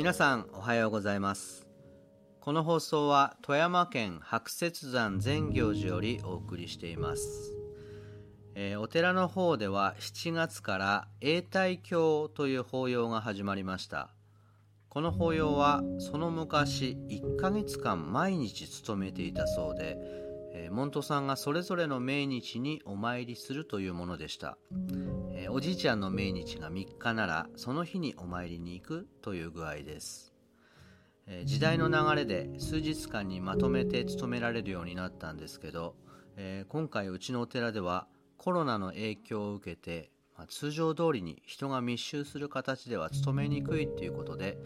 [0.00, 1.68] 皆さんおはようございます。
[2.40, 7.54] この放送は富山県白雪山善行寺よりお送りしています、
[8.54, 14.14] えーお寺の方では7月から永代経という法要が始まりました。
[14.88, 19.98] この法要はその昔1ヶ月間毎日務めていたそうで、
[20.54, 24.56] えー門徒さんがそれぞれの命日にお参りするというものでした。
[25.52, 30.32] おじいちゃんの命日が3日ならその日にお参りに行くという具合です、
[31.26, 35.96] えー時代の流れで数日間にまとめて勤められるようになったんですけど、
[36.36, 44.58] えー今回うちのお寺ではコロナの影響を受けて、まあ通常通りに人が密集する形では勤めにくいということで、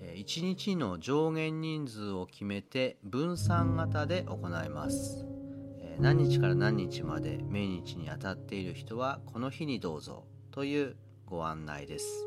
[0.00, 5.27] え1日の上限人数を決めて分散型で行います。
[6.00, 12.24] 何日から何日まで命日に当たっている人はこの日にどうぞというご案内です、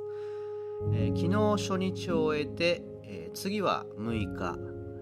[0.94, 4.58] えー昨日初日を終えて、えー次は6日、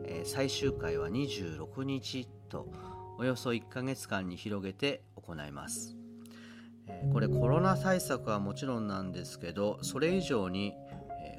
[0.06, 2.72] えー最終回は26日と
[3.18, 5.98] およそ1ヶ月間に広げて行います、
[7.12, 10.76] これコロナ対策はもちろんなんですけどそれ以上に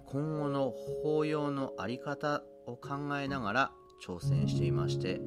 [0.07, 3.71] 今後の法要のあり方を考えながら
[4.05, 5.21] 挑戦していまして、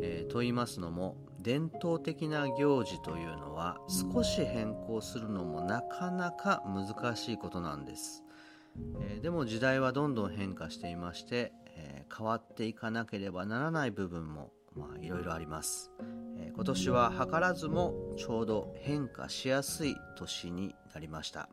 [0.00, 8.24] えーと言いますのも伝統的な行事というのは少し変更するのもなかなか難しいことなんです、
[9.02, 15.90] えーでも時代はどんどん変化していまして、えー変わっていかなければならない部分もまあいろいろあります、
[16.38, 21.50] えー今年は図らずもちょうど変化しやすい年になりました。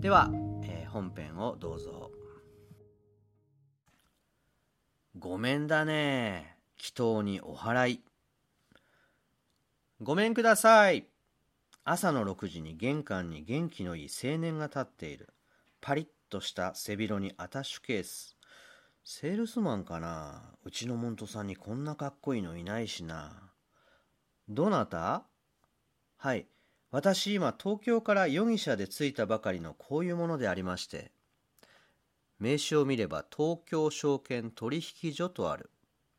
[0.00, 0.30] では、
[0.64, 2.10] えー本編をどうぞ。
[5.18, 8.00] ごめんだね祈祷にお祓い。
[10.02, 11.06] ごめんください。
[11.84, 15.32] 朝の6時に玄関に元気のいい青年が立っている。
[15.80, 18.36] パリッとした背広にアタッシュケース。
[19.04, 20.42] セールスマンかな。
[20.64, 23.52] うちのモントさんにこんなかっこいいのいないしな。
[24.48, 25.22] どなた？
[26.18, 26.46] はい。
[26.90, 31.12] 私今東京から容疑者で着いたばかりのこういうものでありまして。
[32.38, 35.70] 名刺を見れば東京証券取引所とある。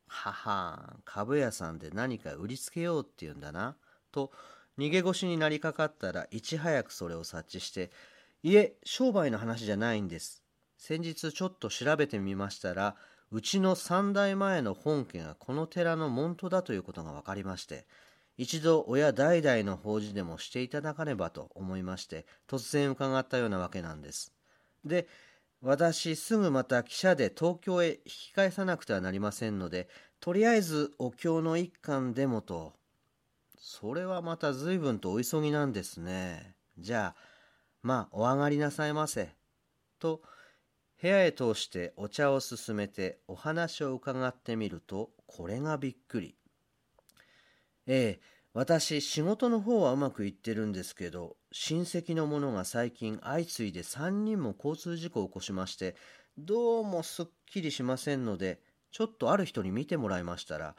[0.07, 3.75] ははん株屋さんで何か売りつけようっていうんだな
[4.11, 4.31] と
[4.77, 7.91] 逃げ腰になりかかったらいち早くそれを察知して
[8.43, 10.43] いえ商売の話じゃないんです。
[10.77, 12.95] 先日ちょっと調べてみましたら
[13.31, 17.87] うちの三代前の本家がこの寺の門徒だということが分かりまして
[18.37, 24.31] 一度親代々の法事でもしていただかねばと思いまして突然伺ったようなわけなんです。
[24.85, 25.07] で
[25.61, 32.73] 私すぐまた汽車で東京へ引き返さなくてはなりませんのでとりあえずお経の一巻でもと。
[33.59, 36.55] それはまた随分とお急ぎなんですね。
[36.77, 37.21] じゃあ
[37.81, 39.35] まあお上がりなさいませ。
[39.99, 40.21] と
[41.01, 46.35] 部屋へ通してお茶を勧めてお話を伺ってみるとこれがびっくり。
[47.87, 55.95] ええ私仕事の方はうまくいってるんですけど親戚の者が最近相次いで3人も交通事故を起こしまして
[56.39, 58.59] どうもすっきりしませんので
[58.91, 60.73] ちょっとある人に見てもらいましたら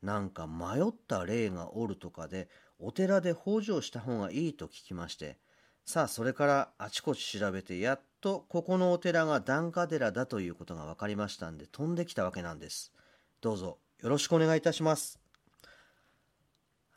[0.00, 5.36] なんか迷った霊がおるとかでお寺で法事をした方がいいと聞きまして
[5.84, 12.92] さあそれからあちこち調べてやっとここのお寺が檀家寺だということが分かりましたんで飛んできたわけなんです。
[13.40, 15.23] どうぞよろしくお願いいたします。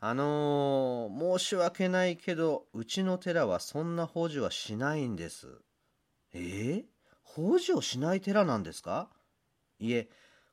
[0.00, 5.48] あのー申し訳ないけどうちの寺はそんな法事はしないんです。
[6.32, 6.84] えー、
[7.24, 9.08] 法事をしない寺なんですか？
[9.80, 10.08] いえ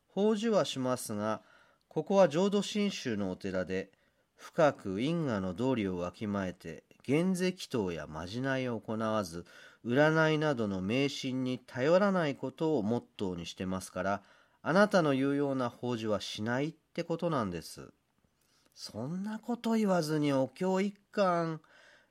[0.07, 1.41] 法事はしますが
[1.87, 3.91] ここは浄土真宗のお寺で
[4.35, 9.45] 深く因果の道理をわきまえて現世祈祷やまじないを行わず
[9.85, 14.21] 占いなどの迷信に頼らないことをモットーにしてますから
[14.63, 17.91] あなたの言うような法事はしないってことなんです。
[18.75, 21.61] そんなこと言わずにお経一貫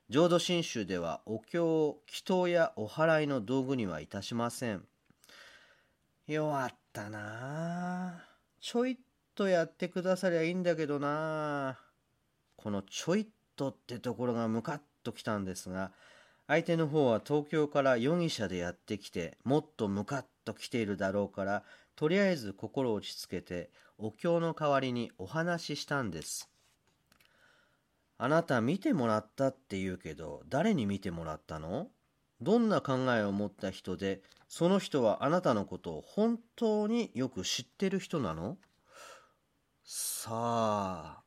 [0.09, 4.83] 浄土真宗ではお経祈祷やお祓いの道具にはいたしません。
[6.25, 8.17] 弱ったな。
[8.17, 8.27] あ
[8.59, 8.97] ちょいっ
[9.35, 11.69] とやってくださりゃいいんだけどな。
[11.69, 11.79] あ
[12.57, 15.91] このちょいっとってところがムカッときたんですが
[16.47, 21.63] 相手の方は東京から容疑者でやってきてもっとムカッと来ているだろうから
[21.95, 23.69] とりあえず心を落ち着けて
[23.99, 26.54] お経の代わりにお話ししたんです。
[28.17, 31.87] あなた見てもらったって言うけど誰に見てもらったの？
[32.41, 38.57] どんな考えを持った人でその人はあなたのことを本当によく知ってる人なの？
[39.83, 41.23] さあ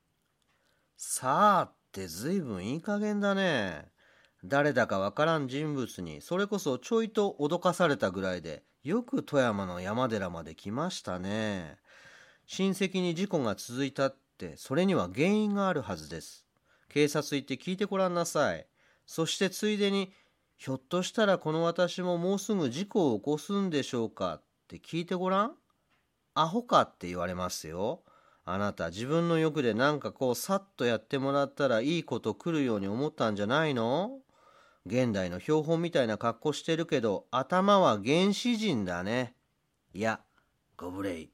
[0.96, 3.90] さあって随分いい加減だね。
[4.44, 11.76] 誰だかわからん人物にそれこそちょいと脅かされたぐらいでよく富山の山寺まで来ましたね。
[12.46, 16.47] 親戚に事故が続いたってそれには原因があるはずです。
[16.88, 18.66] 警察行って聞いてごらんなさい
[19.06, 20.12] そしてついでに
[20.56, 25.52] ひょっとしたらこの私ももうすぐ事故を起こすんでしょうかって聞いてごらん
[26.34, 28.02] アホかって言われますよ
[28.44, 34.20] あなた自分の欲でなんかこうさっとやってもらったらいいこと来るように思ったんじゃないの？
[34.86, 39.34] 現代の標本みたいな格好してるけど頭は原始人だね。
[39.92, 40.20] いや、
[40.78, 41.28] ご無礼。